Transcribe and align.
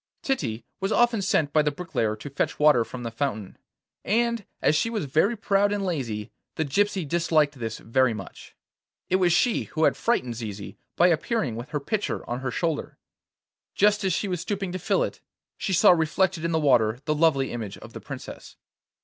Titty 0.23 0.65
was 0.79 0.91
often 0.91 1.21
sent 1.21 1.53
by 1.53 1.61
the 1.61 1.69
bricklayer 1.69 2.15
to 2.15 2.29
fetch 2.31 2.57
water 2.57 2.83
from 2.83 3.03
the 3.03 3.11
fountain, 3.11 3.55
and 4.03 4.45
as 4.59 4.75
she 4.75 4.89
was 4.89 5.05
very 5.05 5.37
proud 5.37 5.71
and 5.71 5.85
lazy 5.85 6.31
the 6.55 6.65
gypsy 6.65 7.07
disliked 7.07 7.59
this 7.59 7.77
very 7.77 8.11
much. 8.15 8.55
It 9.11 9.17
was 9.17 9.31
she 9.31 9.65
who 9.65 9.83
had 9.83 9.95
frightened 9.95 10.35
Zizi 10.37 10.75
by 10.95 11.09
appearing 11.09 11.55
with 11.55 11.69
her 11.69 11.79
pitcher 11.79 12.27
on 12.27 12.39
her 12.39 12.49
shoulder. 12.49 12.97
Just 13.75 14.03
as 14.03 14.11
she 14.11 14.27
was 14.27 14.41
stooping 14.41 14.71
to 14.71 14.79
fill 14.79 15.03
it, 15.03 15.21
she 15.55 15.71
saw 15.71 15.91
reflected 15.91 16.43
in 16.43 16.51
the 16.51 16.57
water 16.59 16.97
the 17.05 17.13
lovely 17.13 17.51
image 17.51 17.77
of 17.77 17.93
the 17.93 18.01
Princess. 18.01 18.57